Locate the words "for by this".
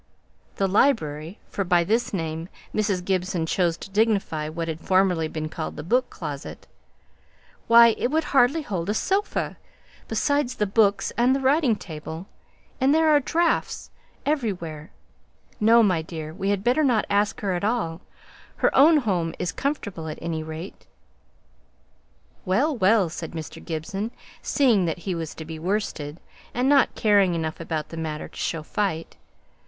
1.47-2.11